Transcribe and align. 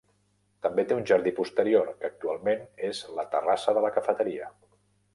També 0.65 0.85
té 0.91 0.95
un 1.01 1.05
jardí 1.11 1.33
posterior, 1.41 1.93
que 2.01 2.11
actualment 2.11 2.65
és 2.91 3.05
la 3.21 3.29
terrassa 3.37 3.79
de 3.81 3.89
la 3.89 3.97
cafeteria. 4.01 4.55